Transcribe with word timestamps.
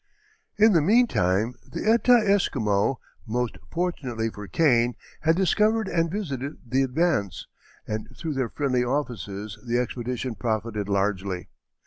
In 0.57 0.73
the 0.73 0.81
meantime 0.81 1.53
the 1.63 1.81
Etah 1.87 2.25
Esquimaux, 2.27 2.97
most 3.27 3.59
fortunately 3.71 4.31
for 4.31 4.47
Kane, 4.47 4.95
had 5.19 5.35
discovered 5.35 5.87
and 5.87 6.09
visited 6.09 6.57
the 6.65 6.81
Advance, 6.81 7.45
and 7.85 8.07
through 8.17 8.33
their 8.33 8.49
friendly 8.49 8.83
offices 8.83 9.59
the 9.63 9.77
expedition 9.77 10.33
profited 10.33 10.89
largely. 10.89 11.49